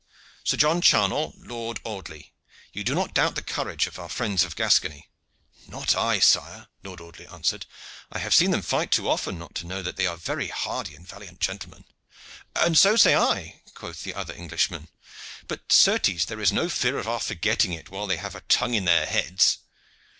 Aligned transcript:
Sir 0.43 0.57
John 0.57 0.81
Charnell, 0.81 1.35
Lord 1.37 1.79
Audley, 1.85 2.33
you 2.73 2.83
do 2.83 2.95
not 2.95 3.13
doubt 3.13 3.35
the 3.35 3.43
courage 3.43 3.85
of 3.85 3.99
our 3.99 4.09
friends 4.09 4.43
of 4.43 4.55
Gascony?" 4.55 5.11
"Not 5.67 5.95
I, 5.95 6.17
sire," 6.17 6.69
Lord 6.81 6.99
Audley 6.99 7.27
answered. 7.27 7.67
"I 8.11 8.17
have 8.17 8.33
seen 8.33 8.49
them 8.49 8.63
fight 8.63 8.89
too 8.89 9.07
often 9.07 9.37
not 9.37 9.53
to 9.53 9.67
know 9.67 9.83
that 9.83 9.97
they 9.97 10.07
are 10.07 10.17
very 10.17 10.47
hardy 10.47 10.95
and 10.95 11.07
valiant 11.07 11.39
gentlemen." 11.39 11.85
"And 12.55 12.79
so 12.79 12.95
say 12.95 13.13
I," 13.13 13.61
quoth 13.75 14.01
the 14.03 14.15
other 14.15 14.33
Englishman; 14.33 14.87
"but, 15.47 15.71
certes, 15.71 16.25
there 16.25 16.41
is 16.41 16.51
no 16.51 16.67
fear 16.67 16.97
of 16.97 17.07
our 17.07 17.19
forgetting 17.19 17.71
it 17.71 17.91
while 17.91 18.07
they 18.07 18.17
have 18.17 18.33
a 18.33 18.41
tongue 18.41 18.73
in 18.73 18.85
their 18.85 19.05
heads." 19.05 19.59